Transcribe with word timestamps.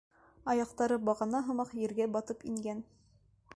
Аяҡтары 0.53 0.97
бағана 1.09 1.43
һымаҡ 1.51 1.75
ергә 1.83 2.07
батып 2.17 2.43
ингән. 2.53 2.85